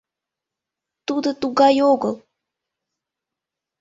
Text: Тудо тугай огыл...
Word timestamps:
Тудо 1.07 1.29
тугай 1.41 1.75
огыл... 1.91 2.15